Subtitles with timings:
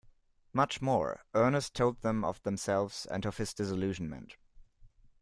[0.51, 4.35] Much more Ernest told them of themselves and of his disillusionment.